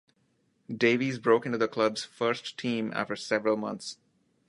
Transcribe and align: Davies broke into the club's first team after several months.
Davies 0.75 1.19
broke 1.19 1.45
into 1.45 1.59
the 1.59 1.67
club's 1.67 2.03
first 2.03 2.57
team 2.57 2.91
after 2.95 3.15
several 3.15 3.55
months. 3.55 3.99